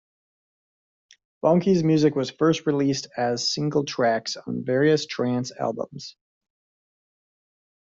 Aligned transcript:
Bonky's 1.43 1.83
music 1.83 2.15
was 2.15 2.31
first 2.31 2.65
released 2.65 3.05
as 3.17 3.47
single 3.53 3.85
tracks 3.85 4.35
on 4.35 4.63
various 4.65 5.05
trance 5.05 5.51
albums. 5.59 6.15